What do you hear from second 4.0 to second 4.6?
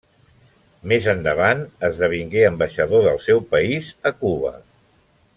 a Cuba.